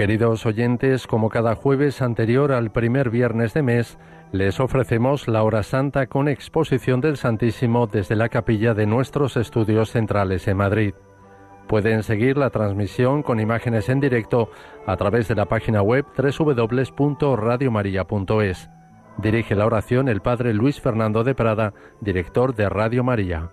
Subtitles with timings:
[0.00, 3.98] Queridos oyentes, como cada jueves anterior al primer viernes de mes,
[4.32, 9.90] les ofrecemos la hora santa con exposición del Santísimo desde la capilla de nuestros estudios
[9.90, 10.94] centrales en Madrid.
[11.68, 14.50] Pueden seguir la transmisión con imágenes en directo
[14.86, 18.70] a través de la página web www.radiomaria.es.
[19.18, 23.50] Dirige la oración el Padre Luis Fernando de Prada, director de Radio María.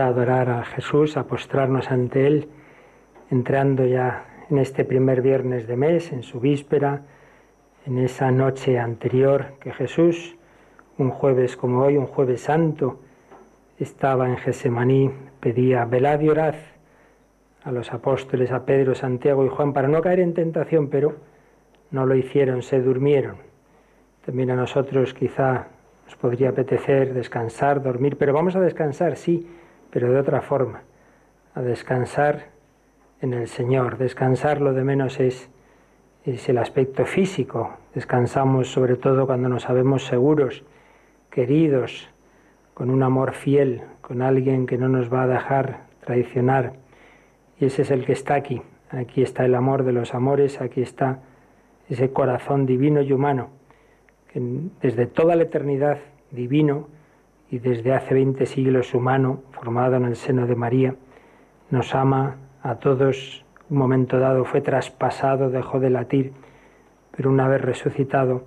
[0.00, 2.48] A adorar a Jesús, a postrarnos ante Él,
[3.30, 7.02] entrando ya en este primer viernes de mes, en su víspera,
[7.86, 10.36] en esa noche anterior que Jesús,
[10.98, 13.00] un jueves como hoy, un jueves santo,
[13.78, 15.10] estaba en Gesemaní,
[15.40, 16.54] pedía, velad y orad
[17.64, 21.16] a los apóstoles, a Pedro, Santiago y Juan, para no caer en tentación, pero
[21.90, 23.36] no lo hicieron, se durmieron.
[24.24, 25.68] También a nosotros quizá
[26.04, 29.46] nos podría apetecer descansar, dormir, pero vamos a descansar, sí,
[29.90, 30.82] pero de otra forma,
[31.54, 32.46] a descansar
[33.20, 33.98] en el Señor.
[33.98, 35.50] Descansar lo de menos es,
[36.24, 37.76] es el aspecto físico.
[37.94, 40.64] Descansamos sobre todo cuando nos sabemos seguros,
[41.30, 42.08] queridos,
[42.74, 46.74] con un amor fiel, con alguien que no nos va a dejar traicionar.
[47.58, 48.62] Y ese es el que está aquí.
[48.90, 51.20] Aquí está el amor de los amores, aquí está
[51.88, 53.50] ese corazón divino y humano,
[54.32, 54.40] que
[54.80, 55.98] desde toda la eternidad
[56.30, 56.88] divino,
[57.50, 60.94] y desde hace 20 siglos humano, formado en el seno de María,
[61.70, 63.44] nos ama a todos.
[63.68, 66.32] Un momento dado fue traspasado, dejó de latir,
[67.16, 68.44] pero una vez resucitado,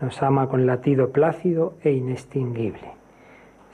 [0.00, 2.92] nos ama con latido plácido e inextinguible.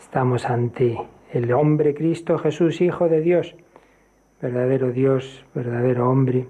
[0.01, 0.99] Estamos ante
[1.33, 3.55] el hombre Cristo Jesús, Hijo de Dios,
[4.41, 6.47] verdadero Dios, verdadero hombre.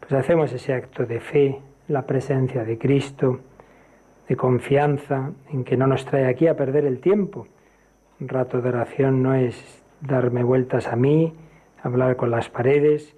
[0.00, 3.40] Pues hacemos ese acto de fe, la presencia de Cristo,
[4.28, 7.46] de confianza en que no nos trae aquí a perder el tiempo.
[8.20, 11.34] Un rato de oración no es darme vueltas a mí,
[11.82, 13.16] hablar con las paredes,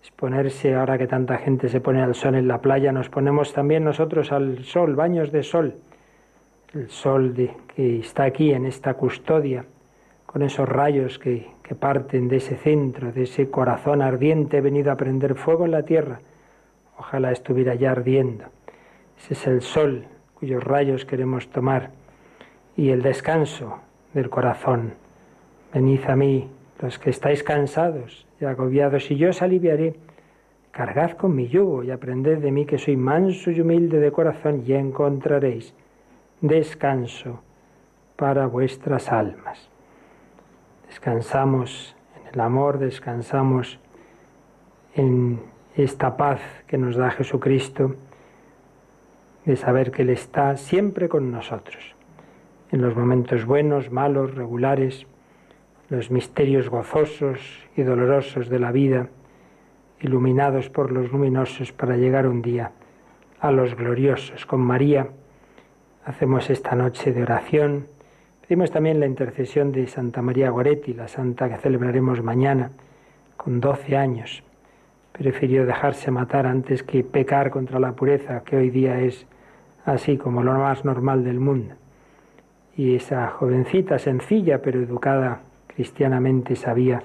[0.00, 3.84] exponerse ahora que tanta gente se pone al sol en la playa, nos ponemos también
[3.84, 5.76] nosotros al sol, baños de sol.
[6.72, 9.64] el sol de, que está aquí en esta custodia,
[10.24, 14.96] con esos rayos que, que parten de ese centro, de ese corazón ardiente venido a
[14.96, 16.20] prender fuego en la tierra.
[16.96, 18.44] Ojalá estuviera ya ardiendo.
[19.18, 20.06] Ese es el sol
[20.40, 21.90] cuyos rayos queremos tomar
[22.74, 23.78] y el descanso
[24.14, 24.94] del corazón.
[25.72, 26.48] Venid a mí,
[26.80, 29.94] los que estáis cansados y agobiados, y yo os aliviaré.
[30.72, 34.62] Cargad con mi yugo y aprended de mí que soy manso y humilde de corazón
[34.66, 35.74] y encontraréis
[36.40, 37.42] descanso
[38.16, 39.68] para vuestras almas.
[40.88, 43.78] Descansamos en el amor, descansamos
[44.94, 45.40] en
[45.76, 47.94] esta paz que nos da Jesucristo,
[49.44, 51.94] de saber que Él está siempre con nosotros,
[52.70, 55.06] en los momentos buenos, malos, regulares,
[55.88, 57.40] los misterios gozosos
[57.76, 59.08] y dolorosos de la vida,
[60.00, 62.72] iluminados por los luminosos para llegar un día
[63.40, 64.46] a los gloriosos.
[64.46, 65.08] Con María
[66.04, 67.88] hacemos esta noche de oración.
[68.42, 72.70] Pedimos también la intercesión de Santa María Goretti, la santa que celebraremos mañana,
[73.36, 74.42] con 12 años.
[75.20, 79.26] Prefirió dejarse matar antes que pecar contra la pureza, que hoy día es
[79.84, 81.74] así como lo más normal del mundo.
[82.74, 87.02] Y esa jovencita sencilla pero educada cristianamente sabía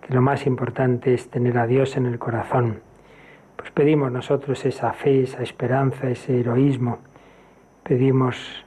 [0.00, 2.80] que lo más importante es tener a Dios en el corazón.
[3.54, 7.00] Pues pedimos nosotros esa fe, esa esperanza, ese heroísmo.
[7.82, 8.64] Pedimos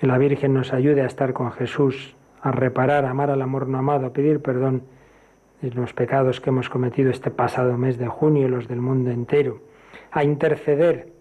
[0.00, 3.68] que la Virgen nos ayude a estar con Jesús, a reparar, a amar al amor
[3.68, 4.82] no amado, a pedir perdón
[5.70, 9.60] los pecados que hemos cometido este pasado mes de junio, los del mundo entero,
[10.10, 11.12] a interceder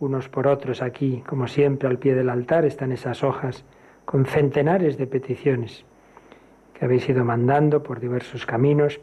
[0.00, 3.64] unos por otros aquí, como siempre al pie del altar están esas hojas
[4.04, 5.84] con centenares de peticiones
[6.74, 9.00] que habéis ido mandando por diversos caminos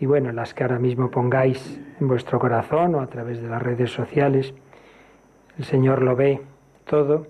[0.00, 3.62] y bueno, las que ahora mismo pongáis en vuestro corazón o a través de las
[3.62, 4.52] redes sociales.
[5.56, 6.40] El Señor lo ve
[6.84, 7.28] todo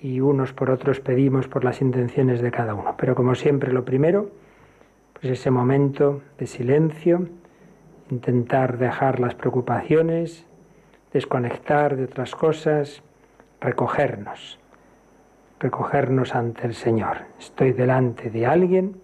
[0.00, 2.96] y unos por otros pedimos por las intenciones de cada uno.
[2.98, 4.30] Pero como siempre, lo primero,
[5.20, 7.28] pues ese momento de silencio,
[8.10, 10.46] intentar dejar las preocupaciones,
[11.12, 13.02] desconectar de otras cosas,
[13.60, 14.58] recogernos,
[15.58, 17.18] recogernos ante el Señor.
[17.38, 19.00] Estoy delante de alguien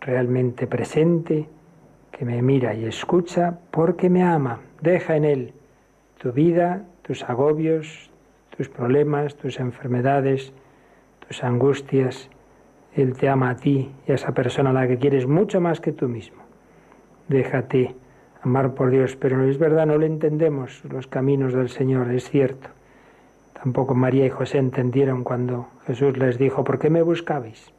[0.00, 1.48] realmente presente
[2.10, 4.60] que me mira y escucha porque me ama.
[4.80, 5.52] Deja en Él
[6.18, 8.10] tu vida, tus agobios,
[8.56, 10.52] tus problemas, tus enfermedades,
[11.26, 12.28] tus angustias.
[12.94, 15.80] Él te ama a ti y a esa persona a la que quieres mucho más
[15.80, 16.42] que tú mismo.
[17.28, 17.94] Déjate
[18.42, 22.70] amar por Dios, pero es verdad, no le entendemos los caminos del Señor, es cierto.
[23.52, 27.72] Tampoco María y José entendieron cuando Jesús les dijo, ¿por qué me buscabais?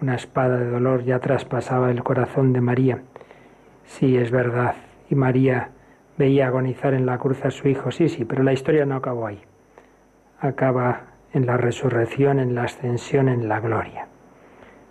[0.00, 3.02] Una espada de dolor ya traspasaba el corazón de María.
[3.84, 4.76] Sí, es verdad.
[5.10, 5.70] Y María
[6.16, 7.90] veía agonizar en la cruz a su hijo.
[7.90, 9.40] Sí, sí, pero la historia no acabó ahí.
[10.38, 14.06] Acaba en la resurrección, en la ascensión, en la gloria.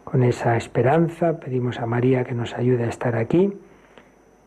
[0.03, 3.53] Con esa esperanza pedimos a María que nos ayude a estar aquí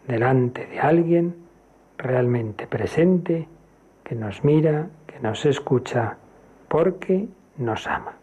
[0.08, 1.36] delante de alguien
[1.98, 3.46] realmente presente,
[4.02, 6.16] que nos mira, que nos escucha,
[6.68, 7.28] porque
[7.58, 8.16] nos ama.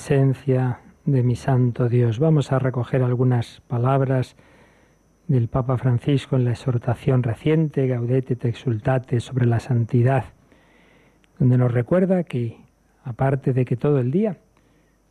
[0.00, 2.18] Presencia de mi santo Dios.
[2.18, 4.34] Vamos a recoger algunas palabras
[5.28, 10.24] del Papa Francisco en la exhortación reciente Gaudete te exultate sobre la santidad,
[11.38, 12.64] donde nos recuerda que,
[13.04, 14.38] aparte de que todo el día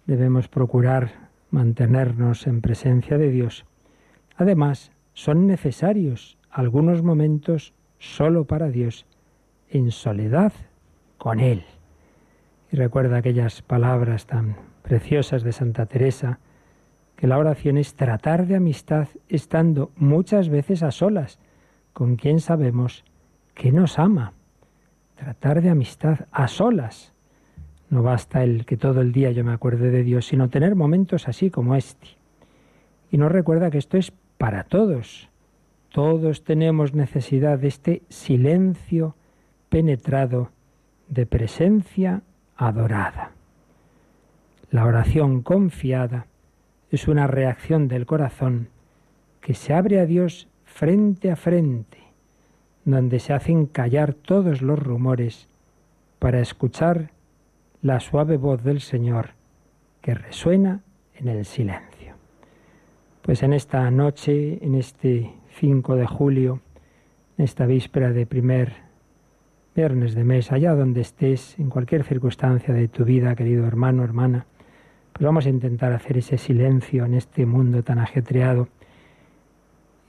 [0.07, 3.67] debemos procurar mantenernos en presencia de Dios,
[4.37, 9.05] además son necesarios algunos momentos solo para Dios,
[9.69, 10.51] en soledad
[11.19, 11.63] con Él.
[12.71, 16.39] Y recuerda aquellas palabras tan preciosas de Santa Teresa,
[17.15, 21.39] que la oración es tratar de amistad estando muchas veces a solas
[21.93, 23.03] con quien sabemos
[23.53, 24.33] que nos ama.
[25.15, 27.13] Tratar de amistad a solas.
[27.89, 31.27] No basta el que todo el día yo me acuerde de Dios, sino tener momentos
[31.27, 32.07] así como este.
[33.11, 35.29] Y nos recuerda que esto es para todos.
[35.91, 39.15] Todos tenemos necesidad de este silencio
[39.69, 40.51] penetrado
[41.09, 42.21] de presencia
[42.55, 43.31] adorada.
[44.71, 46.27] La oración confiada
[46.91, 48.69] es una reacción del corazón
[49.41, 51.97] que se abre a Dios frente a frente,
[52.85, 55.47] donde se hacen callar todos los rumores
[56.19, 57.09] para escuchar
[57.81, 59.31] la suave voz del Señor
[60.01, 60.81] que resuena
[61.15, 62.13] en el silencio.
[63.23, 66.61] Pues en esta noche, en este 5 de julio,
[67.39, 68.73] en esta víspera de primer
[69.75, 74.45] viernes de mes, allá donde estés, en cualquier circunstancia de tu vida, querido hermano, hermana,
[75.25, 78.69] vamos a intentar hacer ese silencio en este mundo tan ajetreado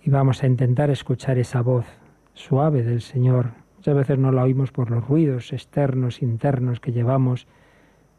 [0.02, 1.84] y vamos a intentar escuchar esa voz
[2.34, 3.50] suave del Señor.
[3.76, 7.46] Muchas veces no la oímos por los ruidos externos, internos que llevamos,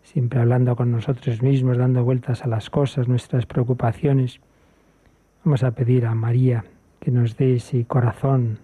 [0.04, 4.42] siempre hablando con nosotros mismos, dando vueltas a las cosas, nuestras preocupaciones.
[5.46, 6.66] Vamos a pedir a María
[7.00, 8.60] que nos dé ese corazón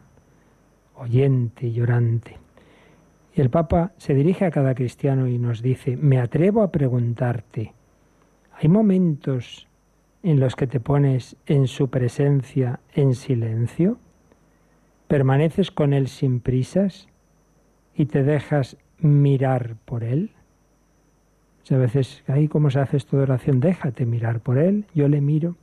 [0.95, 2.37] oyente y llorante.
[3.33, 7.73] Y el Papa se dirige a cada cristiano y nos dice, me atrevo a preguntarte,
[8.59, 9.67] ¿hay momentos
[10.23, 13.99] en los que te pones en su presencia en silencio?
[15.07, 17.07] ¿Permaneces con Él sin prisas
[17.95, 20.31] y te dejas mirar por Él?
[21.69, 25.19] a veces, ahí cómo se hace esto de oración, déjate mirar por Él, yo le
[25.19, 25.57] miro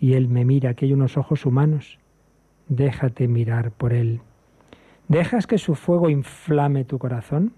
[0.00, 1.98] y Él me mira, que hay unos ojos humanos,
[2.68, 4.22] déjate mirar por Él.
[5.06, 7.52] ¿Dejas que su fuego inflame tu corazón?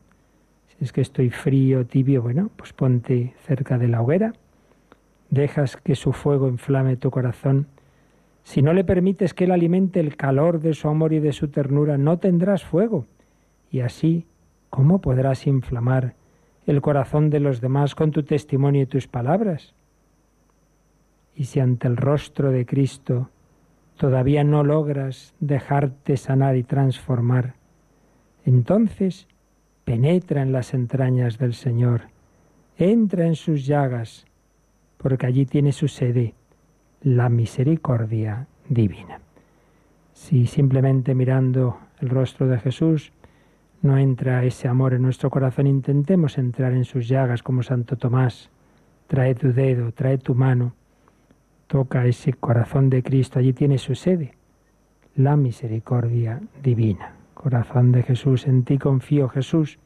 [0.66, 4.32] Si es que estoy frío, tibio, bueno, pues ponte cerca de la hoguera.
[5.30, 7.68] ¿Dejas que su fuego inflame tu corazón?
[8.42, 11.48] Si no le permites que él alimente el calor de su amor y de su
[11.48, 13.06] ternura, no tendrás fuego.
[13.70, 14.26] Y así,
[14.70, 16.14] ¿cómo podrás inflamar
[16.66, 19.74] el corazón de los demás con tu testimonio y tus palabras?
[21.36, 23.30] Y si ante el rostro de Cristo
[23.96, 27.54] todavía no logras dejarte sanar y transformar,
[28.44, 29.28] entonces
[29.84, 32.08] penetra en las entrañas del Señor,
[32.76, 34.26] entra en sus llagas,
[35.02, 36.34] porque allí tiene su sede
[37.02, 39.20] la misericordia divina.
[40.12, 43.12] Si simplemente mirando el rostro de Jesús
[43.80, 48.50] no entra ese amor en nuestro corazón, intentemos entrar en sus llagas como Santo Tomás.
[49.06, 50.74] Trae tu dedo, trae tu mano,
[51.66, 54.34] toca ese corazón de Cristo, allí tiene su sede,
[55.16, 57.14] la misericordia divina.
[57.32, 59.78] Corazón de Jesús, en ti confío Jesús,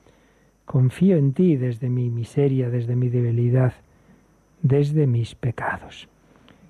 [0.65, 3.75] confío en ti desde mi miseria, desde mi debilidad,
[4.65, 6.09] desde mis pecados.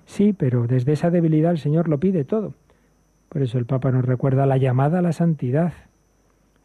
[0.05, 2.53] Sí, pero desde esa debilidad el Señor lo pide todo.
[3.29, 5.73] Por eso el Papa nos recuerda la llamada a la santidad.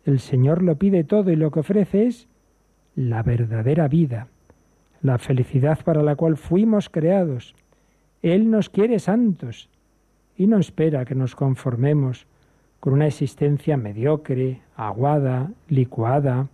[0.04, 2.28] El Señor lo pide todo y lo que ofrece es
[2.96, 4.26] la verdadera vida,
[5.00, 7.54] la felicidad para la cual fuimos creados,
[8.22, 9.70] él nos quiere santos
[10.37, 12.26] y no espera que nos conformemos
[12.80, 16.49] con una existencia mediocre, aguada, licuada.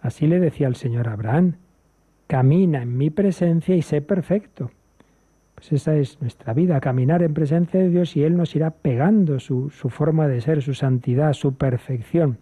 [0.00, 1.56] Así le decía el Señor Abraham,
[2.26, 4.70] camina en mi presencia y sé perfecto.
[5.54, 9.38] Pues esa es nuestra vida, caminar en presencia de Dios y Él nos irá pegando
[9.38, 12.38] su, su forma de ser, su santidad, su perfección.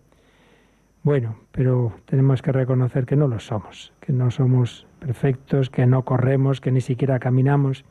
[1.03, 6.05] Bueno, pero tenemos que reconocer que no lo somos, que no somos perfectos, que no
[6.05, 7.85] corremos, que ni siquiera caminamos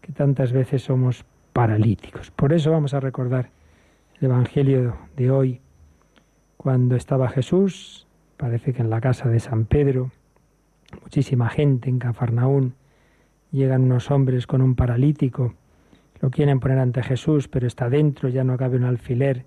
[0.00, 2.30] que tantas veces somos paralíticos.
[2.32, 3.50] Por eso vamos a recordar
[4.20, 5.60] el Evangelio de hoy,
[6.58, 8.06] cuando estaba Jesús,
[8.36, 10.10] parece que en la casa de San Pedro,
[11.02, 12.74] muchísima gente en Cafarnaún,
[13.50, 15.54] llegan unos hombres con un paralítico,
[16.20, 19.44] lo quieren poner ante Jesús, pero está dentro, ya no cabe un alfiler,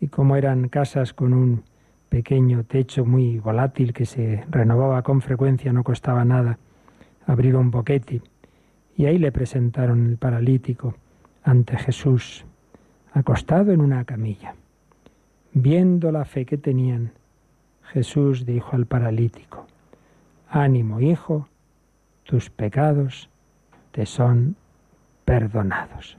[0.00, 1.62] y como eran casas con un
[2.08, 6.58] pequeño techo muy volátil que se renovaba con frecuencia, no costaba nada
[7.26, 8.22] abrir un boquete.
[8.96, 10.94] Y ahí le presentaron el paralítico
[11.42, 12.44] ante Jesús,
[13.12, 14.54] acostado en una camilla.
[15.52, 17.12] Viendo la fe que tenían,
[17.92, 19.66] Jesús dijo al paralítico,
[20.48, 21.48] Ánimo, hijo,
[22.24, 23.28] tus pecados
[23.92, 24.56] te son
[25.24, 26.16] perdonados.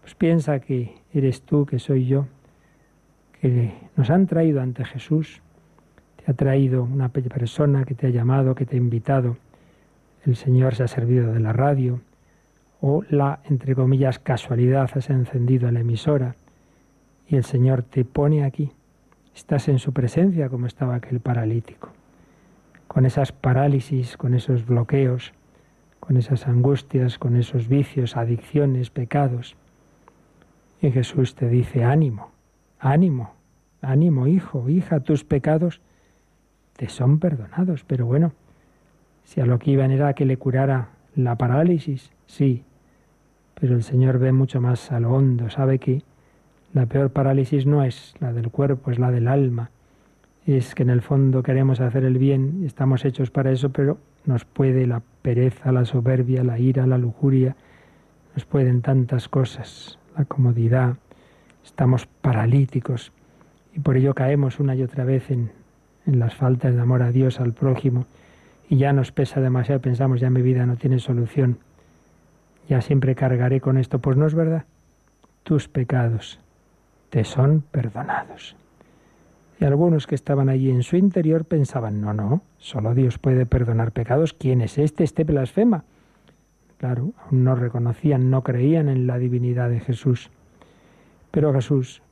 [0.00, 2.26] Pues piensa que eres tú, que soy yo,
[3.40, 5.42] que nos han traído ante Jesús,
[6.16, 9.36] te ha traído una persona que te ha llamado, que te ha invitado,
[10.24, 12.00] el Señor se ha servido de la radio,
[12.80, 16.34] o la, entre comillas, casualidad, has encendido la emisora.
[17.28, 18.70] Y el Señor te pone aquí.
[19.34, 21.90] Estás en su presencia como estaba aquel paralítico,
[22.96, 25.34] con esas parálisis, con esos bloqueos,
[26.00, 29.54] con esas angustias, con esos vicios, adicciones, pecados.
[30.80, 32.30] Y Jesús te dice, ánimo,
[32.78, 33.34] ánimo,
[33.82, 35.82] ánimo, hijo, hija, tus pecados
[36.78, 37.84] te son perdonados.
[37.84, 38.32] Pero bueno,
[39.24, 42.64] si a lo que iban era que le curara la parálisis, sí,
[43.60, 46.00] pero el Señor ve mucho más a lo hondo, sabe que
[46.72, 49.70] la peor parálisis no es la del cuerpo, es la del alma.
[50.46, 54.44] Es que en el fondo queremos hacer el bien, estamos hechos para eso, pero nos
[54.44, 57.56] puede la pereza, la soberbia, la ira, la lujuria,
[58.34, 60.96] nos pueden tantas cosas, la comodidad,
[61.64, 63.12] estamos paralíticos
[63.74, 65.50] y por ello caemos una y otra vez en,
[66.06, 68.06] en las faltas de amor a Dios, al prójimo,
[68.68, 71.58] y ya nos pesa demasiado, pensamos ya mi vida no tiene solución
[72.68, 73.98] ya siempre cargaré con esto.
[74.00, 74.64] Pues no es verdad.
[75.42, 76.40] Tus pecados
[77.10, 78.56] te son perdonados.
[79.58, 83.92] Y algunos que estaban allí en su interior pensaban, no, no, solo Dios puede perdonar
[83.92, 84.34] pecados.
[84.34, 85.84] ¿Quién es este, este blasfema?
[86.76, 90.30] Claro, aún no reconocían, no creían en la divinidad de Jesús.
[91.30, 92.02] Pero Jesús,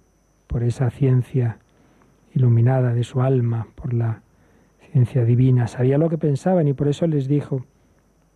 [0.47, 1.59] por esa ciencia
[2.35, 4.23] iluminada de su alma, por la
[4.91, 7.65] ciencia divina, sabía lo que pensaban y por eso les dijo,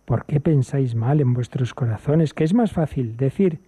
[0.09, 2.33] ¿Por qué pensáis mal en vuestros corazones?
[2.33, 3.59] ¿Qué es más fácil decir,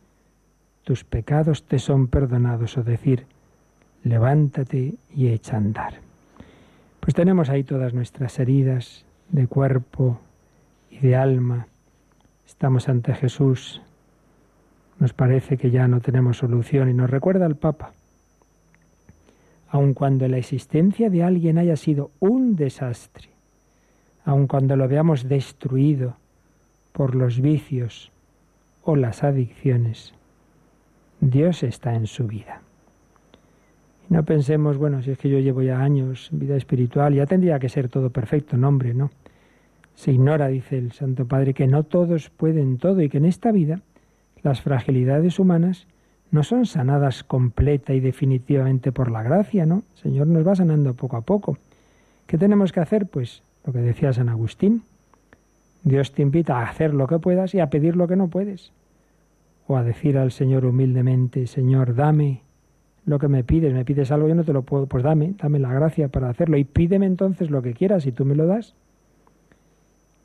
[0.83, 3.27] tus pecados te son perdonados o decir,
[4.03, 5.93] levántate y echa a andar?
[6.99, 10.19] Pues tenemos ahí todas nuestras heridas de cuerpo
[10.89, 11.67] y de alma.
[12.45, 13.81] Estamos ante Jesús.
[14.99, 17.93] Nos parece que ya no tenemos solución y nos recuerda al Papa.
[19.69, 23.29] Aun cuando la existencia de alguien haya sido un desastre,
[24.25, 26.17] aun cuando lo veamos destruido,
[26.91, 28.11] por los vicios
[28.83, 30.13] o las adicciones,
[31.19, 32.61] Dios está en su vida.
[34.11, 37.59] No pensemos, bueno, si es que yo llevo ya años en vida espiritual, ya tendría
[37.59, 39.09] que ser todo perfecto, no hombre, no.
[39.95, 43.53] Se ignora, dice el Santo Padre, que no todos pueden todo y que en esta
[43.53, 43.79] vida
[44.43, 45.87] las fragilidades humanas
[46.29, 49.83] no son sanadas completa y definitivamente por la gracia, ¿no?
[49.95, 51.57] El Señor nos va sanando poco a poco.
[52.27, 53.05] ¿Qué tenemos que hacer?
[53.05, 54.83] Pues lo que decía San Agustín,
[55.83, 58.73] Dios te invita a hacer lo que puedas y a pedir lo que no puedes.
[59.67, 62.41] O a decir al Señor humildemente, Señor, dame
[63.05, 65.59] lo que me pides, me pides algo, yo no te lo puedo, pues dame, dame
[65.59, 68.75] la gracia para hacerlo y pídeme entonces lo que quieras y tú me lo das.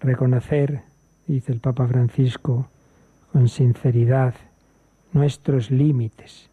[0.00, 0.82] Reconocer,
[1.26, 2.68] dice el Papa Francisco,
[3.32, 4.34] con sinceridad
[5.12, 6.50] nuestros límites.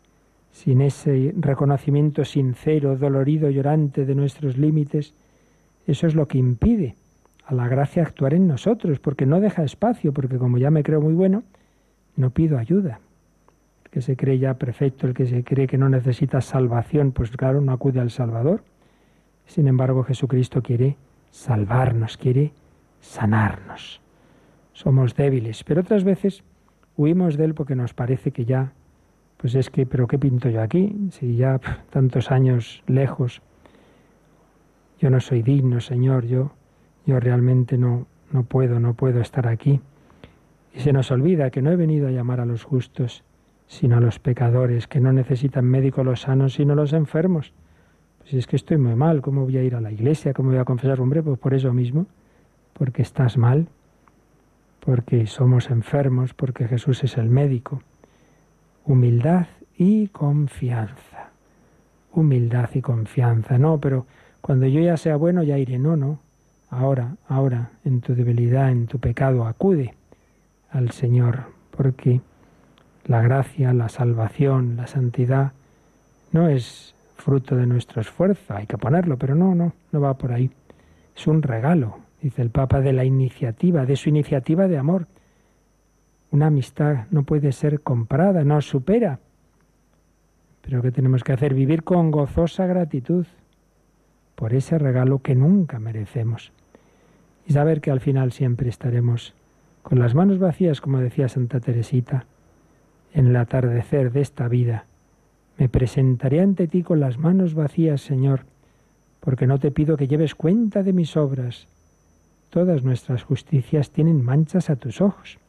[0.51, 5.13] Sin ese reconocimiento sincero, dolorido, llorante de nuestros límites,
[5.87, 6.95] eso es lo que impide
[7.45, 11.01] a la gracia actuar en nosotros, porque no deja espacio, porque como ya me creo
[11.01, 11.43] muy bueno,
[12.15, 12.99] no pido ayuda.
[13.93, 17.61] Que se cree ya perfecto, el que se cree que no necesita salvación, pues claro,
[17.61, 18.63] no acude al Salvador.
[19.45, 20.97] Sin embargo, Jesucristo quiere
[21.29, 22.53] salvarnos, quiere
[23.01, 24.01] sanarnos.
[24.71, 26.43] Somos débiles, pero otras veces
[26.97, 28.73] huimos de Él porque nos parece que ya,
[29.37, 30.95] pues es que, pero ¿qué pinto yo aquí?
[31.11, 31.59] Si ya
[31.91, 33.43] tantos años lejos,
[34.99, 36.51] yo no soy digno, Señor, yo
[37.05, 39.81] yo realmente no, no puedo, no puedo estar aquí.
[40.73, 43.23] Y se nos olvida que no he venido a llamar a los justos,
[43.73, 47.53] sino a los pecadores, que no necesitan médicos los sanos, sino los enfermos.
[48.19, 50.33] Pues es que estoy muy mal, ¿cómo voy a ir a la iglesia?
[50.33, 51.01] ¿Cómo voy a confesar?
[51.01, 52.05] Hombre, pues por eso mismo,
[52.73, 53.67] porque estás mal,
[54.79, 57.81] porque somos enfermos, porque Jesús es el médico.
[58.85, 61.31] Humildad y confianza.
[62.11, 63.57] Humildad y confianza.
[63.57, 64.05] No, pero
[64.41, 65.79] cuando yo ya sea bueno ya iré.
[65.79, 66.19] No, no.
[66.69, 69.95] Ahora, ahora, en tu debilidad, en tu pecado, acude
[70.69, 72.21] al Señor, porque
[73.05, 75.51] la gracia, la salvación, la santidad
[76.31, 80.31] no es fruto de nuestro esfuerzo, hay que ponerlo, pero no, no, no va por
[80.31, 80.49] ahí.
[81.15, 85.07] Es un regalo, dice el Papa, de la iniciativa, de su iniciativa de amor.
[86.31, 89.19] Una amistad no puede ser comprada, no supera.
[90.61, 91.53] Pero ¿qué tenemos que hacer?
[91.53, 93.25] Vivir con gozosa gratitud
[94.35, 96.51] por ese regalo que nunca merecemos
[97.45, 99.33] y saber que al final siempre estaremos
[99.81, 102.25] con las manos vacías, como decía Santa Teresita,
[103.13, 104.85] en el atardecer de esta vida.
[105.57, 108.41] Me presentaré ante ti con las manos vacías, Señor,
[109.19, 111.67] porque no te pido que lleves cuenta de mis obras.
[112.49, 115.39] todas nuestras justicias tienen manchas a tus ojos.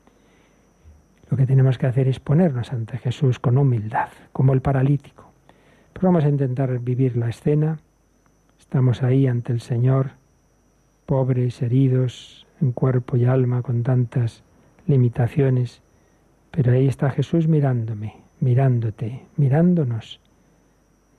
[1.28, 5.30] Lo que tenemos que hacer es ponernos ante Jesús con humildad, como el paralítico.
[5.92, 7.78] Pero vamos a intentar vivir la escena.
[8.58, 10.12] Estamos ahí ante el Señor,
[11.04, 14.42] pobres, heridos en cuerpo y alma, con tantas
[14.86, 15.82] limitaciones.
[16.54, 20.20] Pero ahí está Jesús mirándome, mirándote, mirándonos.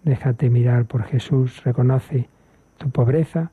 [0.04, 2.30] Déjate mirar por Jesús, reconoce
[2.78, 3.52] tu pobreza,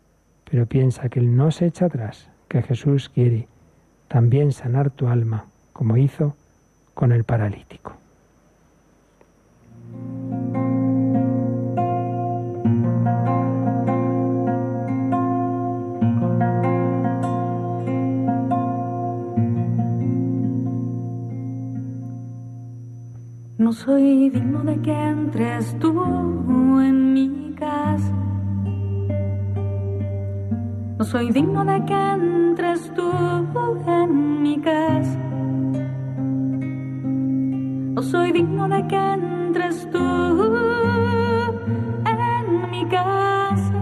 [0.49, 3.49] pero piensa que Él no se echa atrás, que Jesús quiere
[4.07, 6.37] también sanar tu alma, como hizo
[6.95, 7.97] con el paralítico.
[23.73, 28.13] No soy digno de que entres tú en mi casa.
[30.99, 33.11] No soy digno de que entres tú
[33.87, 35.19] en mi casa.
[37.95, 39.99] No soy digno de que entres tú
[42.05, 43.73] en mi casa.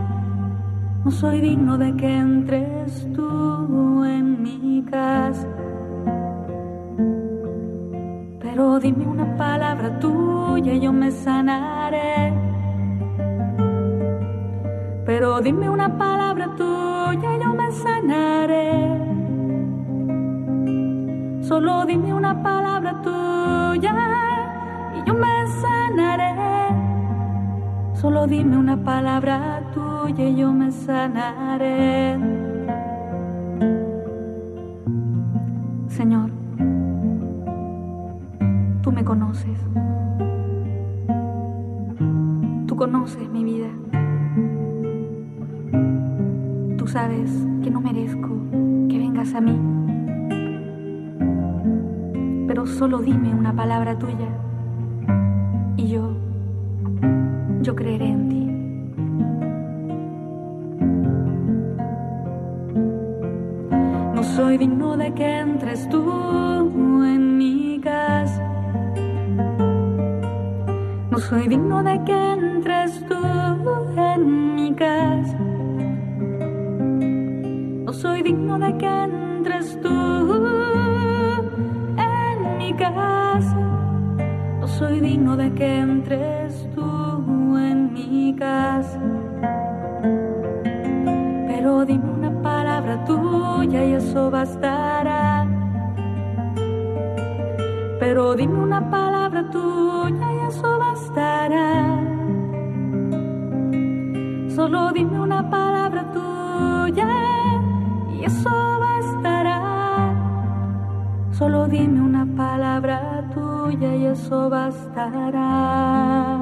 [1.05, 5.49] No soy digno de que entres tú en mi casa.
[8.61, 12.31] Pero dime una palabra tuya y yo me sanaré.
[15.07, 19.01] Pero dime una palabra tuya y yo me sanaré.
[21.41, 23.93] Solo dime una palabra tuya
[24.95, 26.35] y yo me sanaré.
[27.95, 32.40] Solo dime una palabra tuya y yo me sanaré.
[46.93, 47.31] Sabes
[47.63, 48.31] que no merezco
[48.89, 49.57] que vengas a mí
[52.51, 54.27] pero solo dime una palabra tuya
[55.77, 56.17] y yo,
[57.63, 58.45] yo creeré en ti.
[64.15, 66.03] No soy digno de que entres tú
[67.05, 68.43] en mi casa.
[71.11, 73.15] No soy digno de que entres tú
[73.97, 75.20] en mi casa.
[78.61, 79.91] De que entres tú
[82.81, 83.57] casa.
[84.61, 89.01] No soy digno de que entres tú en mi casa.
[91.49, 95.47] Pero dime una palabra tuya y eso bastará.
[98.01, 102.01] Pero dime una palabra tuya y eso bastará.
[104.49, 105.20] Solo dime
[111.41, 116.39] Solo dime una palabra tuya y eso bastará.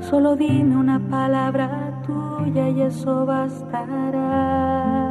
[0.00, 5.03] Solo dime una palabra tuya y eso bastará.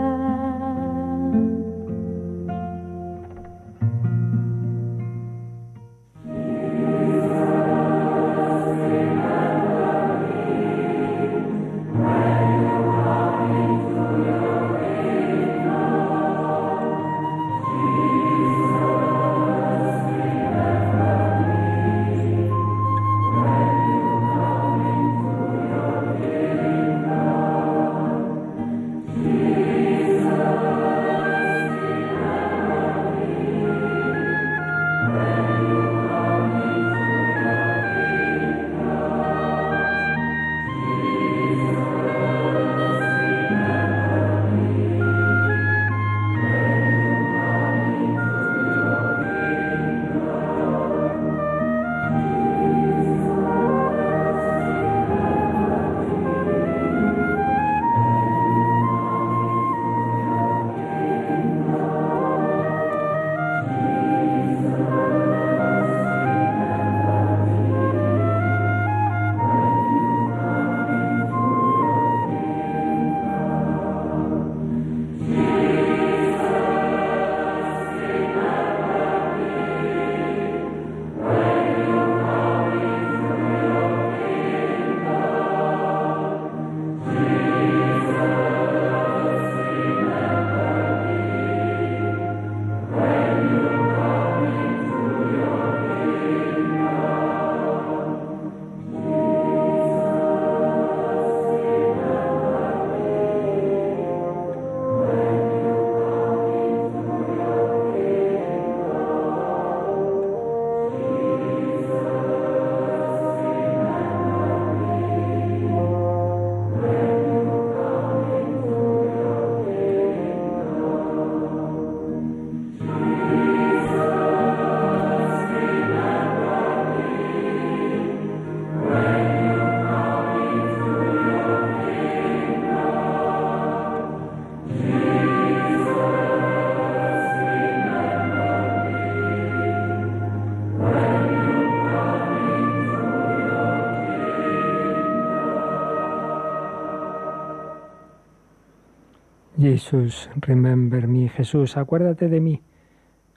[149.83, 151.27] Jesús, remember me.
[151.27, 152.61] Jesús, acuérdate de mí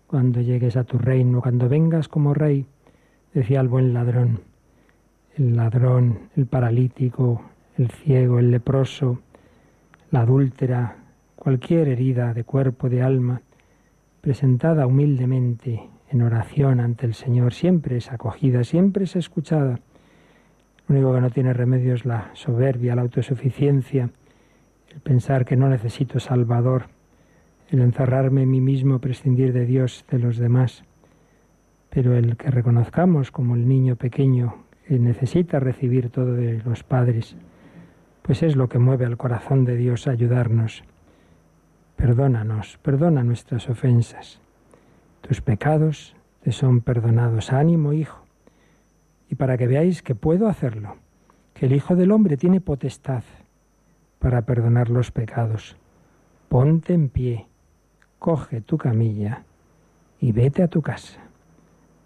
[0.06, 2.66] cuando llegues a tu reino, cuando vengas como rey,
[3.34, 4.42] decía el buen ladrón.
[5.36, 7.42] El ladrón, el paralítico,
[7.76, 9.22] el ciego, el leproso,
[10.12, 10.98] la adúltera,
[11.34, 13.42] cualquier herida de cuerpo, de alma,
[14.20, 19.80] presentada humildemente en oración ante el Señor, siempre es acogida, siempre es escuchada.
[20.86, 24.10] Lo único que no tiene remedio es la soberbia, la autosuficiencia,
[24.96, 26.86] el pensar que no necesito Salvador,
[27.68, 30.84] el encerrarme en mí mismo, prescindir de Dios, de los demás.
[31.90, 37.36] Pero el que reconozcamos como el niño pequeño que necesita recibir todo de los padres,
[38.22, 40.82] pues es lo que mueve al corazón de Dios a ayudarnos.
[41.96, 44.40] Perdónanos, perdona nuestras ofensas.
[45.20, 47.52] Tus pecados te son perdonados.
[47.52, 48.24] Ánimo, hijo.
[49.28, 50.96] Y para que veáis que puedo hacerlo,
[51.52, 53.24] que el Hijo del Hombre tiene potestad
[54.18, 55.76] para perdonar los pecados.
[56.48, 57.46] Ponte en pie,
[58.18, 59.44] coge tu camilla
[60.20, 61.20] y vete a tu casa.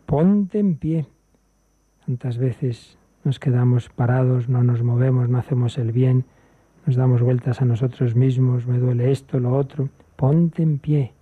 [0.06, 1.06] Ponte en pie.
[2.06, 6.24] Tantas veces nos quedamos parados, no nos movemos, no hacemos el bien,
[6.86, 9.88] nos damos vueltas a nosotros mismos, me duele esto, lo otro.
[10.16, 11.12] Ponte en pie.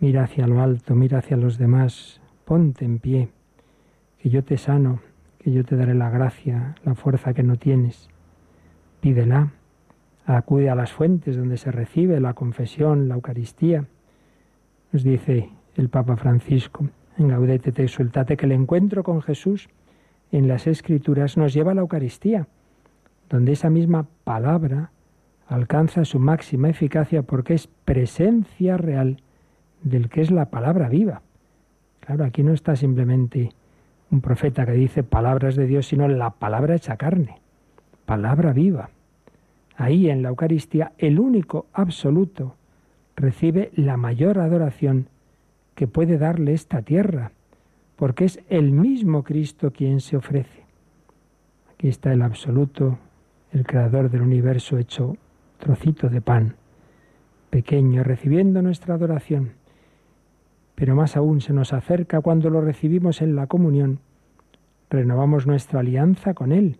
[0.00, 3.28] Mira hacia lo alto, mira hacia los demás, ponte en pie,
[4.18, 5.00] que yo te sano,
[5.38, 8.08] que yo te daré la gracia, la fuerza que no tienes.
[9.00, 9.52] Pídela,
[10.26, 13.86] acude a las fuentes donde se recibe la confesión, la Eucaristía.
[14.92, 19.68] Nos dice el Papa Francisco en Gaudete te exultate que el encuentro con Jesús
[20.30, 22.46] en las Escrituras nos lleva a la Eucaristía,
[23.28, 24.90] donde esa misma palabra
[25.46, 29.22] alcanza su máxima eficacia porque es presencia real
[29.82, 31.22] del que es la palabra viva.
[32.00, 33.50] Claro, aquí no está simplemente
[34.10, 37.40] un profeta que dice palabras de Dios, sino la palabra hecha carne,
[38.06, 38.90] palabra viva.
[39.76, 42.56] Ahí en la Eucaristía el único absoluto
[43.16, 45.08] recibe la mayor adoración
[45.74, 47.32] que puede darle esta tierra,
[47.96, 50.62] porque es el mismo Cristo quien se ofrece.
[51.72, 52.98] Aquí está el absoluto,
[53.52, 55.16] el creador del universo hecho
[55.58, 56.56] trocito de pan,
[57.50, 59.62] pequeño, recibiendo nuestra adoración
[60.74, 64.00] pero más aún se nos acerca cuando lo recibimos en la comunión,
[64.90, 66.78] renovamos nuestra alianza con Él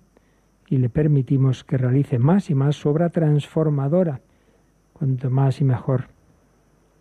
[0.72, 4.20] y le permitimos que realice más y más su obra transformadora.
[4.94, 6.08] Cuanto más y mejor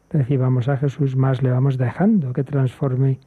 [0.10, 3.20] recibamos a Jesús, más le vamos dejando que transforme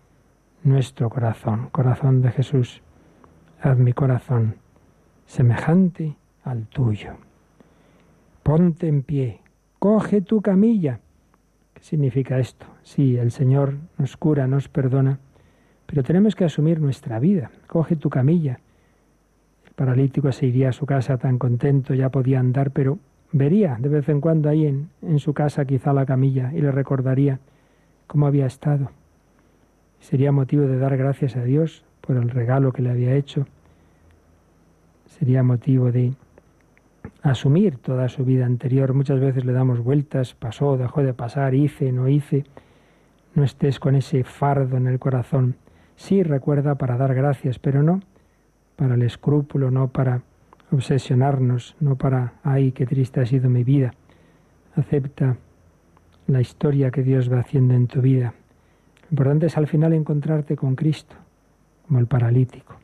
[0.62, 1.70] nuestro corazón.
[1.72, 2.82] Corazón de Jesús,
[3.62, 4.56] haz mi corazón
[5.24, 7.14] semejante al tuyo.
[8.42, 9.40] Ponte en pie,
[9.78, 11.00] coge tu camilla
[11.80, 12.66] significa esto.
[12.82, 15.18] Sí, el Señor nos cura, nos perdona,
[15.86, 17.50] pero tenemos que asumir nuestra vida.
[17.66, 18.60] Coge tu camilla.
[19.76, 22.98] Paralítico se iría a su casa tan contento, ya podía andar, pero
[23.32, 26.70] vería de vez en cuando ahí en, en su casa quizá la camilla y le
[26.70, 27.40] recordaría
[28.06, 28.90] cómo había estado.
[29.98, 33.46] Sería motivo de dar gracias a Dios por el regalo que le había hecho.
[35.06, 36.12] Sería motivo de
[37.22, 38.94] asumir toda su vida anterior.
[38.94, 42.44] Muchas veces le damos vueltas, pasó, dejó de pasar, hice, no hice.
[43.34, 45.56] No estés con ese fardo en el corazón.
[45.96, 48.00] Sí recuerda para dar gracias, pero no
[48.76, 50.22] para el escrúpulo, no para
[50.70, 53.94] obsesionarnos, no para, ay, qué triste ha sido mi vida.
[54.76, 55.36] Acepta
[56.26, 58.34] la historia que Dios va haciendo en tu vida.
[59.02, 61.14] Lo importante es al final encontrarte con Cristo,
[61.86, 62.76] como el paralítico.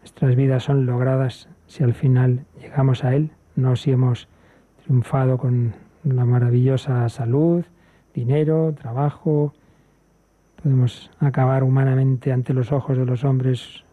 [0.00, 4.28] Nuestras vidas son logradas si al final llegamos a Él, no si hemos
[4.84, 7.64] triunfado con la maravillosa salud,
[8.14, 9.52] dinero, trabajo,
[10.62, 13.84] podemos acabar humanamente ante los ojos de los hombres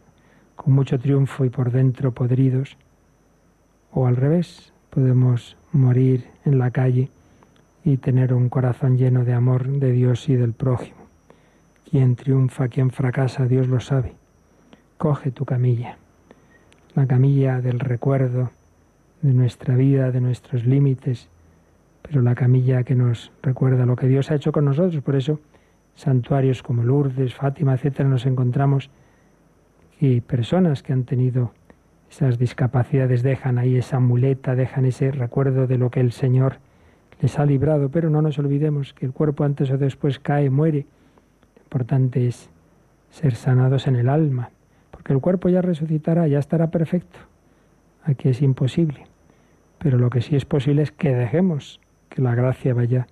[0.62, 2.76] con mucho triunfo y por dentro podridos,
[3.92, 7.08] o al revés, podemos morir en la calle
[7.84, 10.98] y tener un corazón lleno de amor de Dios y del prójimo.
[11.90, 14.12] Quien triunfa, quien fracasa, Dios lo sabe.
[14.98, 15.96] Coge tu camilla
[16.94, 18.50] la camilla del recuerdo
[19.22, 21.28] de nuestra vida, de nuestros límites,
[22.02, 25.02] pero la camilla que nos recuerda lo que Dios ha hecho con nosotros.
[25.02, 25.40] Por eso,
[25.94, 28.90] santuarios como Lourdes, Fátima, etcétera, nos encontramos
[30.00, 31.52] y personas que han tenido
[32.10, 36.56] esas discapacidades dejan ahí esa muleta, dejan ese recuerdo de lo que el Señor
[37.20, 40.86] les ha librado, pero no nos olvidemos que el cuerpo antes o después cae, muere.
[41.56, 42.48] Lo importante es
[43.10, 44.50] ser sanados en el alma,
[44.90, 47.18] porque el cuerpo ya resucitará, ya estará perfecto.
[48.02, 49.04] Aquí es imposible.
[49.78, 53.06] Pero lo que sí es posible es que dejemos que la gracia vaya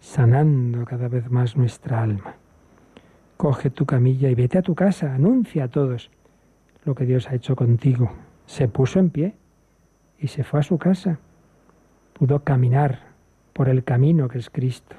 [0.00, 2.34] sanando cada vez más nuestra alma.
[3.38, 6.10] Coge tu camilla y vete a tu casa, anuncia a todos
[6.84, 8.12] lo que Dios ha hecho contigo.
[8.46, 9.34] Se puso en pie
[10.18, 11.18] y se fue a su casa.
[12.12, 13.00] Pudo caminar
[13.52, 14.96] por el camino que es Cristo.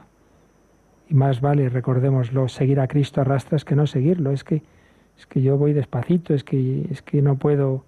[1.09, 4.31] Y más vale, recordémoslo, seguir a Cristo a que no seguirlo.
[4.31, 4.63] Es que,
[5.17, 7.85] es que yo voy despacito, es que, es que no puedo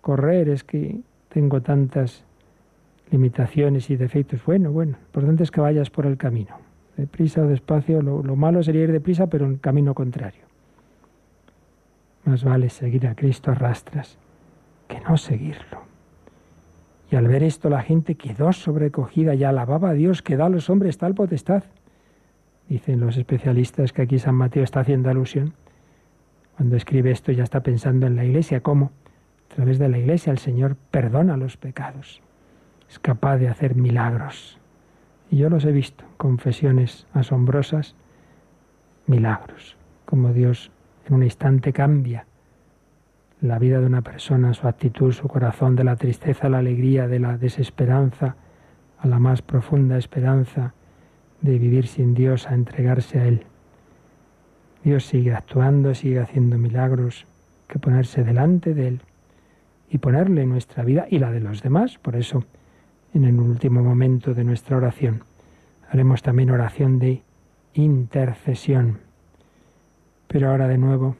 [0.00, 2.24] correr, es que tengo tantas
[3.10, 4.44] limitaciones y defectos.
[4.44, 6.58] Bueno, bueno, lo importante es que vayas por el camino.
[6.96, 10.49] Deprisa o despacio, lo, lo malo sería ir deprisa, pero en camino contrario.
[12.24, 14.18] Más vale seguir a Cristo a rastras
[14.88, 15.82] que no seguirlo.
[17.10, 20.50] Y al ver esto la gente quedó sobrecogida y alababa a Dios que da a
[20.50, 21.64] los hombres tal potestad.
[22.68, 25.54] Dicen los especialistas que aquí San Mateo está haciendo alusión.
[26.56, 28.92] Cuando escribe esto ya está pensando en la iglesia, cómo
[29.50, 32.20] a través de la iglesia el Señor perdona los pecados,
[32.88, 34.58] es capaz de hacer milagros.
[35.30, 37.96] Y yo los he visto, confesiones asombrosas,
[39.06, 40.70] milagros, como Dios
[41.10, 42.24] en un instante cambia
[43.40, 47.08] la vida de una persona, su actitud, su corazón, de la tristeza a la alegría,
[47.08, 48.36] de la desesperanza
[48.98, 50.74] a la más profunda esperanza
[51.40, 53.44] de vivir sin Dios, a entregarse a Él.
[54.84, 57.26] Dios sigue actuando, sigue haciendo milagros,
[57.66, 59.00] que ponerse delante de Él
[59.88, 61.98] y ponerle nuestra vida y la de los demás.
[61.98, 62.44] Por eso,
[63.14, 65.24] en el último momento de nuestra oración,
[65.90, 67.22] haremos también oración de
[67.74, 69.09] intercesión.
[70.32, 71.16] Pero ahora de nuevo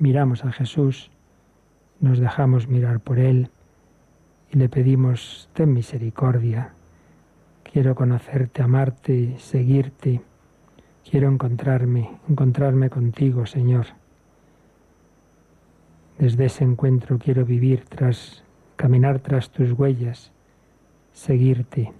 [0.00, 1.12] miramos a Jesús,
[2.00, 3.48] nos dejamos mirar por Él
[4.50, 6.72] y le pedimos, ten misericordia,
[7.62, 10.20] quiero conocerte, amarte, seguirte,
[11.08, 13.86] quiero encontrarme, encontrarme contigo, Señor.
[16.18, 18.42] Desde ese encuentro quiero vivir tras,
[18.74, 20.32] caminar tras tus huellas,
[21.12, 21.92] seguirte.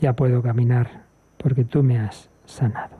[0.00, 1.04] Ya puedo caminar
[1.36, 2.99] porque tú me has sanado.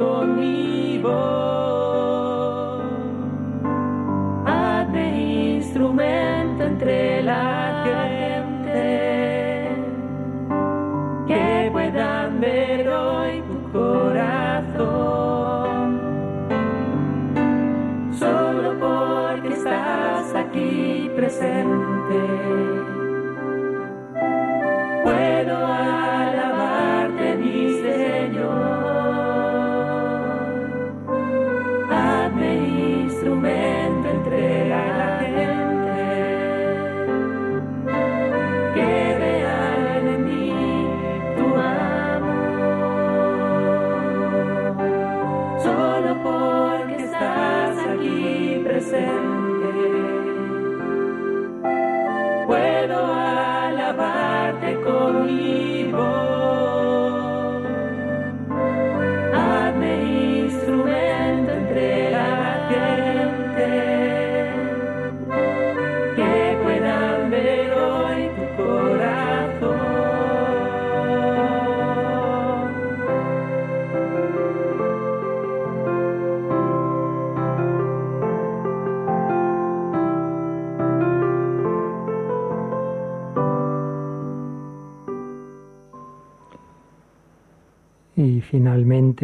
[0.00, 2.80] con mi voz.
[4.46, 7.79] Hazme instrumento entre las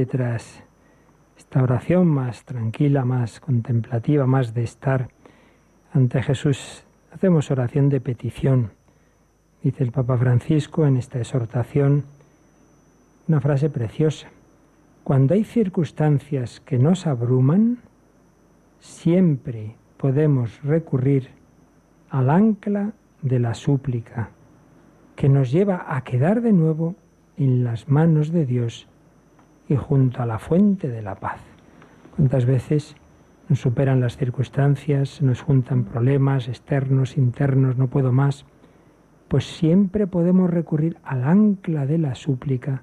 [0.07, 0.63] tras
[1.39, 5.09] esta oración más tranquila, más contemplativa, más de estar
[5.93, 8.73] ante Jesús, hacemos oración de petición.
[9.63, 12.05] Dice el Papa Francisco en esta exhortación
[13.29, 14.29] una frase preciosa.
[15.05, 17.79] Cuando hay circunstancias que nos abruman,
[18.79, 21.31] siempre podemos recurrir
[22.11, 22.93] al ancla
[23.23, 24.29] de la súplica,
[25.17, 26.95] que nos lleva a quedar de nuevo
[27.39, 28.87] en las manos de Dios
[29.69, 31.41] y junto a la fuente de la paz.
[32.17, 32.97] ¿Cuántas veces
[33.49, 38.45] nos superan las circunstancias, nos juntan problemas externos, internos, no puedo más?
[39.29, 42.83] Pues siempre podemos recurrir al ancla de la súplica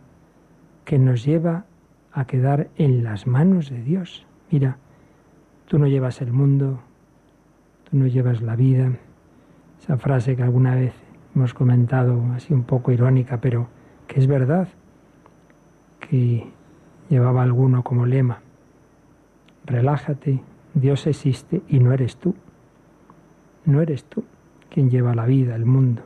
[0.86, 1.66] que nos lleva
[2.12, 4.28] a quedar en las manos de Dios.
[4.52, 4.78] Mira,
[5.68, 6.82] tú no llevas el mundo,
[7.90, 8.92] tú no llevas la vida.
[9.82, 10.94] Esa frase que alguna vez
[11.36, 13.68] hemos comentado, así un poco irónica, pero
[14.08, 14.68] que es verdad,
[16.00, 16.48] que
[17.10, 18.42] llevaba alguno como lema,
[19.66, 20.42] relájate,
[20.74, 22.36] Dios existe y no eres tú.
[23.66, 24.24] No eres tú
[24.70, 26.02] quien lleva la vida, el mundo.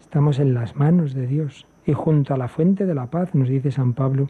[0.00, 3.48] Estamos en las manos de Dios y junto a la fuente de la paz, nos
[3.48, 4.28] dice San Pablo,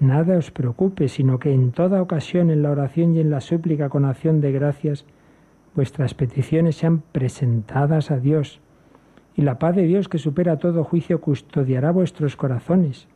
[0.00, 3.88] nada os preocupe, sino que en toda ocasión, en la oración y en la súplica
[3.88, 5.04] con acción de gracias,
[5.74, 8.60] vuestras peticiones sean presentadas a Dios.
[9.36, 13.06] Y la paz de Dios que supera todo juicio custodiará vuestros corazones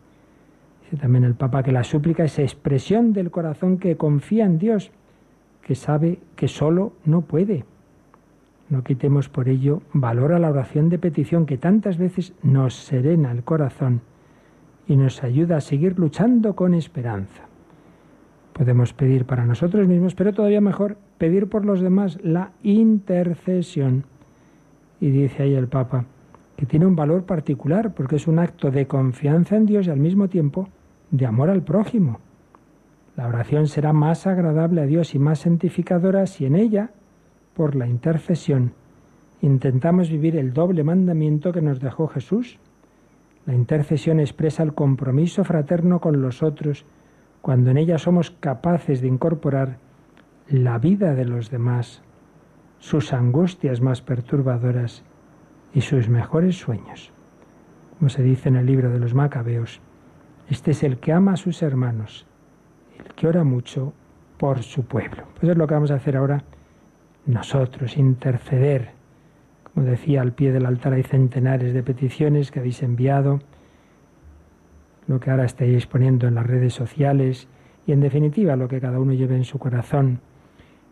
[0.97, 4.91] también el Papa que la súplica es expresión del corazón que confía en Dios,
[5.63, 7.65] que sabe que solo no puede.
[8.69, 13.31] No quitemos por ello valor a la oración de petición que tantas veces nos serena
[13.31, 14.01] el corazón
[14.87, 17.45] y nos ayuda a seguir luchando con esperanza.
[18.53, 24.05] Podemos pedir para nosotros mismos, pero todavía mejor pedir por los demás la intercesión.
[25.01, 26.05] Y dice ahí el Papa
[26.57, 29.99] que tiene un valor particular porque es un acto de confianza en Dios y al
[29.99, 30.69] mismo tiempo
[31.13, 32.19] de amor al prójimo.
[33.17, 36.91] La oración será más agradable a Dios y más santificadora si en ella,
[37.55, 38.73] por la intercesión,
[39.43, 42.59] intentamos vivir el doble mandamiento que nos dejó Jesús.
[43.45, 46.87] La intercesión expresa el compromiso fraterno con los otros
[47.43, 49.77] cuando en ella somos capaces de incorporar
[50.49, 52.03] la vida de los demás,
[52.79, 55.03] sus angustias más perturbadoras
[55.75, 57.13] y sus mejores sueños.
[57.99, 59.81] Como se dice en el libro de los Macabeos,
[60.53, 62.27] este es el que ama a sus hermanos,
[62.99, 63.95] el que ora mucho
[64.37, 65.25] por su pueblo.
[65.41, 66.45] Pues es lo que vamos a hacer ahora
[67.25, 68.91] nosotros, interceder.
[69.73, 73.41] Como decía, al pie del altar hay centenares de peticiones que habéis enviado,
[75.07, 77.49] lo que ahora estáis poniendo en las redes sociales
[77.87, 80.21] y en definitiva lo que cada uno lleve en su corazón.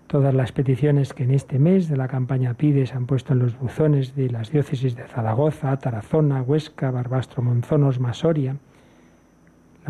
[0.07, 3.39] todas las peticiones que en este mes de la campaña PIDE se han puesto en
[3.41, 8.57] los buzones de las diócesis de Zaragoza, Tarazona, Huesca, Barbastro, Monzonos, Masoria,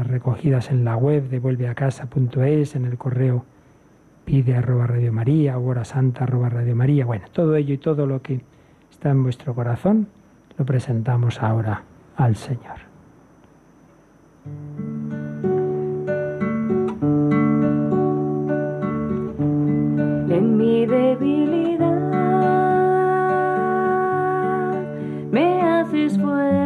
[0.07, 3.45] recogidas en la web de vuelveacasa.es, en el correo
[4.25, 5.83] pide arroba Radio María, hora
[6.21, 7.05] arroba Radio María.
[7.05, 8.41] Bueno, todo ello y todo lo que
[8.91, 10.09] está en vuestro corazón
[10.57, 11.83] lo presentamos ahora
[12.17, 12.79] al Señor.
[20.29, 21.91] En mi debilidad
[25.33, 26.60] me haces fuerte.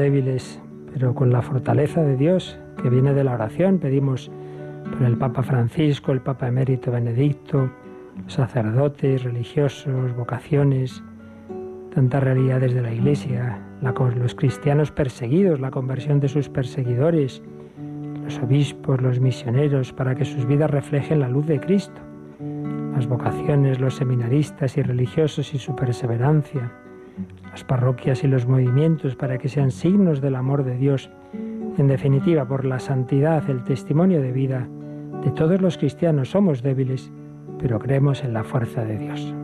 [0.00, 0.60] Débiles,
[0.92, 4.30] pero con la fortaleza de Dios que viene de la oración, pedimos
[4.90, 7.70] por el Papa Francisco, el Papa Emérito Benedicto,
[8.26, 11.02] sacerdotes, religiosos, vocaciones,
[11.94, 13.58] tantas realidades de la Iglesia,
[14.16, 17.42] los cristianos perseguidos, la conversión de sus perseguidores,
[18.24, 22.00] los obispos, los misioneros, para que sus vidas reflejen la luz de Cristo,
[22.94, 26.72] las vocaciones, los seminaristas y religiosos y su perseverancia,
[27.50, 31.10] las parroquias y los movimientos para que sean signos del amor de Dios,
[31.78, 34.68] en definitiva por la santidad, el testimonio de vida
[35.24, 36.30] de todos los cristianos.
[36.30, 37.10] Somos débiles,
[37.58, 39.34] pero creemos en la fuerza de Dios.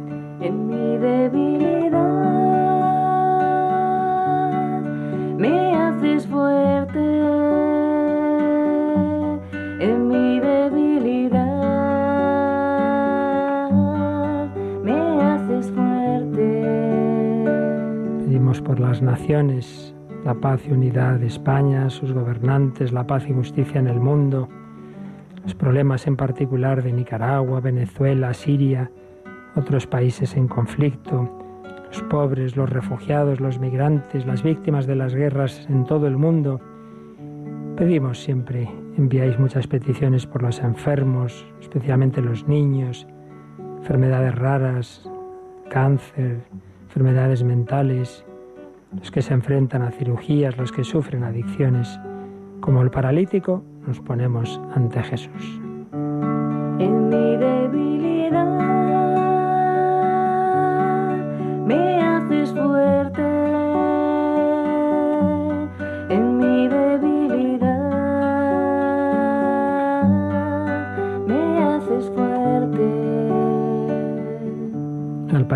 [18.66, 19.94] Por las naciones,
[20.24, 24.48] la paz y unidad de España, sus gobernantes, la paz y justicia en el mundo,
[25.44, 28.90] los problemas en particular de Nicaragua, Venezuela, Siria,
[29.54, 31.30] otros países en conflicto,
[31.86, 36.60] los pobres, los refugiados, los migrantes, las víctimas de las guerras en todo el mundo.
[37.76, 43.06] Pedimos siempre, enviáis muchas peticiones por los enfermos, especialmente los niños,
[43.78, 45.08] enfermedades raras,
[45.70, 46.40] cáncer,
[46.88, 48.25] enfermedades mentales,
[48.92, 51.98] los que se enfrentan a cirugías, los que sufren adicciones.
[52.60, 55.60] Como el paralítico, nos ponemos ante Jesús.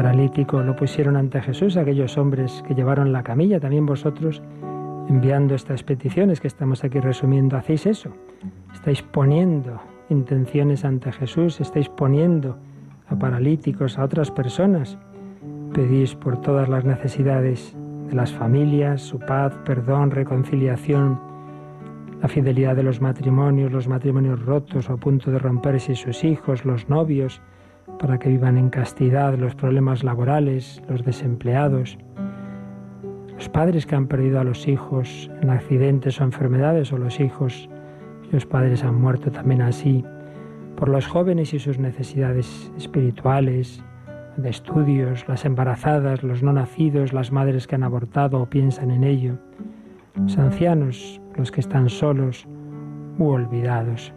[0.01, 4.41] Paralítico lo pusieron ante Jesús aquellos hombres que llevaron la camilla, también vosotros
[5.11, 8.11] enviando estas peticiones que estamos aquí resumiendo, hacéis eso.
[8.73, 9.79] Estáis poniendo
[10.09, 12.57] intenciones ante Jesús, estáis poniendo
[13.11, 14.97] a paralíticos, a otras personas.
[15.75, 17.77] Pedís por todas las necesidades
[18.09, 21.21] de las familias, su paz, perdón, reconciliación,
[22.23, 26.65] la fidelidad de los matrimonios, los matrimonios rotos o a punto de romperse sus hijos,
[26.65, 27.43] los novios,
[28.01, 31.99] para que vivan en castidad, los problemas laborales, los desempleados,
[33.35, 37.69] los padres que han perdido a los hijos en accidentes o enfermedades o los hijos
[38.33, 40.05] los padres han muerto también así,
[40.77, 43.83] por los jóvenes y sus necesidades espirituales,
[44.37, 49.05] de estudios, las embarazadas, los no nacidos, las madres que han abortado o piensan en
[49.05, 49.35] ello,
[50.15, 52.47] los ancianos, los que están solos
[53.19, 54.15] u olvidados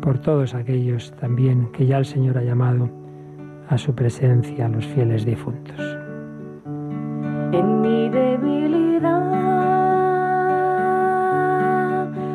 [0.00, 2.88] por todos aquellos también que ya el Señor ha llamado
[3.68, 5.80] a su presencia a los fieles difuntos.
[7.52, 9.18] En mi debilidad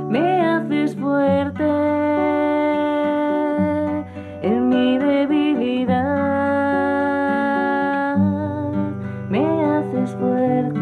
[0.10, 1.64] me haces fuerte.
[4.42, 6.18] En mi debilidad
[9.30, 10.80] me haces fuerte.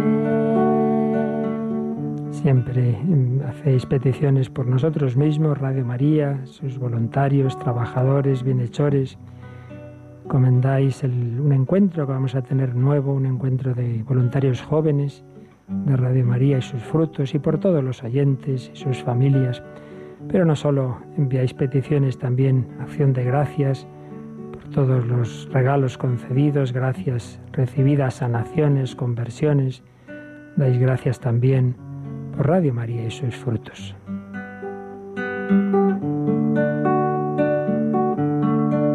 [2.32, 2.98] Siempre
[3.62, 9.20] hacéis peticiones por nosotros mismos, Radio María, sus voluntarios, trabajadores, bienhechores.
[10.28, 15.24] Comendáis un encuentro que vamos a tener nuevo, un encuentro de voluntarios jóvenes
[15.68, 19.62] de Radio María y sus frutos, y por todos los oyentes y sus familias.
[20.28, 23.86] Pero no solo enviáis peticiones, también acción de gracias
[24.54, 29.84] por todos los regalos concedidos, gracias recibidas, sanaciones, conversiones.
[30.58, 31.91] Dais gracias también
[32.32, 33.96] por Radio María y sus frutos.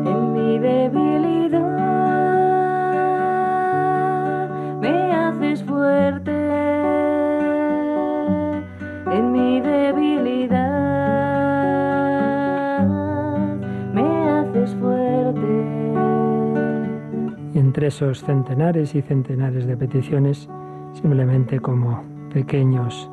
[0.05, 1.61] En mi debilidad
[4.80, 6.32] me haces fuerte.
[9.12, 10.87] En mi debilidad
[13.93, 15.64] me haces fuerte.
[17.55, 20.49] Y entre esos centenares y centenares de peticiones,
[20.95, 23.11] simplemente como pequeños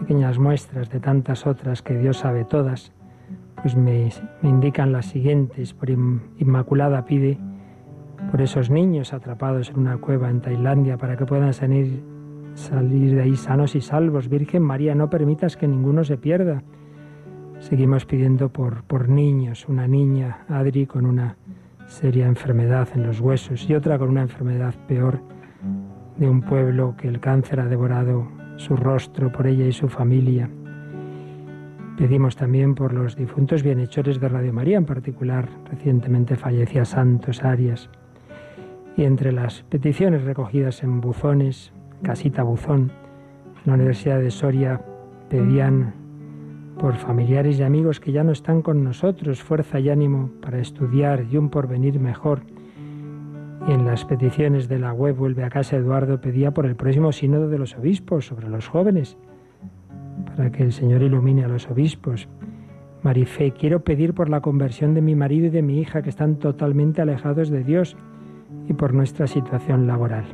[0.00, 2.92] pequeñas muestras de tantas otras que Dios sabe todas,
[3.62, 4.10] pues me,
[4.42, 5.74] indican las siguientes.
[5.74, 7.38] Por Inmaculada pide
[8.30, 12.02] por esos niños atrapados en una cueva en Tailandia para que puedan salir,
[12.54, 14.28] salir de ahí sanos y salvos.
[14.28, 16.62] Virgen María, no permitas que ninguno se pierda.
[17.58, 21.36] Seguimos pidiendo por, por niños, una niña, Adri, con una
[21.86, 25.20] seria enfermedad en los huesos y otra con una enfermedad peor
[26.16, 30.48] de un pueblo que el cáncer ha devorado su rostro por ella y su familia.
[31.96, 37.88] Pedimos también por los difuntos bienhechores de Radio María, en particular recientemente fallecía Santos Arias.
[38.98, 42.92] Y entre las peticiones recogidas en buzones, Casita Buzón,
[43.64, 44.82] la Universidad de Soria
[45.30, 45.94] pedían
[46.78, 51.24] por familiares y amigos que ya no están con nosotros, fuerza y ánimo para estudiar
[51.30, 52.42] y un porvenir mejor.
[53.68, 57.12] Y en las peticiones de la web Vuelve a casa Eduardo pedía por el próximo
[57.12, 59.16] sínodo de los obispos sobre los jóvenes,
[60.36, 62.28] para que el Señor ilumine a los obispos.
[63.02, 66.36] Marifé, quiero pedir por la conversión de mi marido y de mi hija que están
[66.36, 67.96] totalmente alejados de Dios
[68.68, 70.24] y por nuestra situación laboral.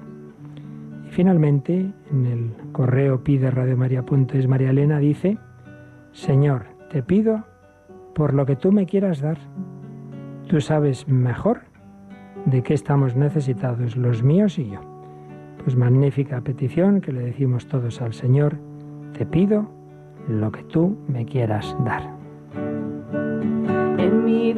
[1.06, 5.38] Y finalmente, en el correo pide radiomaria.es María Elena dice,
[6.12, 7.44] Señor, te pido
[8.14, 9.38] por lo que tú me quieras dar.
[10.48, 11.62] Tú sabes mejor
[12.46, 14.80] de qué estamos necesitados los míos y yo.
[15.62, 18.56] Pues magnífica petición que le decimos todos al Señor,
[19.18, 19.68] te pido
[20.28, 22.02] lo que tú me quieras dar.
[23.98, 24.52] En mi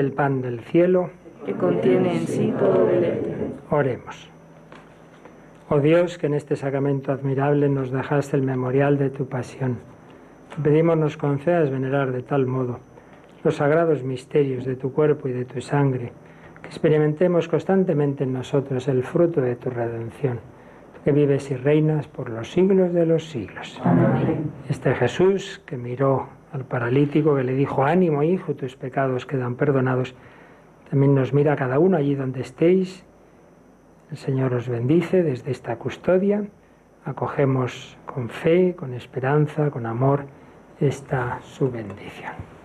[0.00, 1.10] el pan del cielo,
[1.44, 3.34] que contiene en sí todo deleite.
[3.70, 4.30] Oremos.
[5.68, 9.78] Oh Dios, que en este sacramento admirable nos dejaste el memorial de tu pasión.
[10.62, 12.78] Pedimos nos concedas venerar de tal modo
[13.42, 16.12] los sagrados misterios de tu cuerpo y de tu sangre,
[16.62, 20.40] que experimentemos constantemente en nosotros el fruto de tu redención,
[21.04, 23.80] que vives y reinas por los siglos de los siglos.
[23.84, 24.50] Amén.
[24.68, 30.14] Este Jesús que miró al paralítico que le dijo, ánimo hijo, tus pecados quedan perdonados,
[30.90, 33.04] también nos mira cada uno allí donde estéis.
[34.10, 36.46] El Señor os bendice desde esta custodia.
[37.04, 40.24] Acogemos con fe, con esperanza, con amor
[40.80, 42.55] esta su bendición.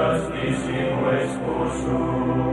[0.00, 2.49] Santísimo Esposo.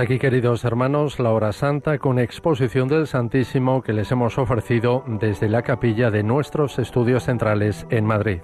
[0.00, 5.48] Aquí, queridos hermanos, la hora santa con exposición del Santísimo que les hemos ofrecido desde
[5.48, 8.40] la capilla de nuestros estudios centrales en Madrid.